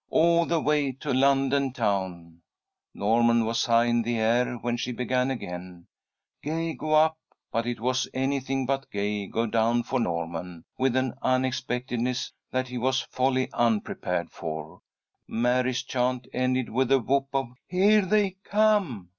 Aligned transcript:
"All 0.09 0.47
the 0.47 0.59
way 0.59 0.93
to 0.93 1.13
London 1.13 1.73
town." 1.73 2.41
Norman 2.91 3.45
was 3.45 3.65
high 3.65 3.85
in 3.85 4.01
the 4.01 4.17
air 4.17 4.55
when 4.55 4.75
she 4.75 4.91
began 4.91 5.29
again, 5.29 5.85
"Gay 6.41 6.73
go 6.73 6.93
up," 6.95 7.19
but 7.51 7.67
it 7.67 7.79
was 7.79 8.07
anything 8.11 8.65
but 8.65 8.89
gay 8.89 9.27
go 9.27 9.45
down 9.45 9.83
for 9.83 9.99
Norman. 9.99 10.65
With 10.75 10.95
an 10.95 11.13
unexpectedness 11.21 12.33
that 12.49 12.67
he 12.67 12.79
was 12.79 13.07
wholly 13.15 13.47
unprepared 13.53 14.31
for, 14.31 14.81
Mary's 15.27 15.83
chant 15.83 16.27
ended 16.33 16.71
with 16.71 16.91
a 16.91 16.97
whoop 16.99 17.27
of 17.31 17.49
"Here 17.67 18.03
they 18.03 18.37
come!" 18.43 19.09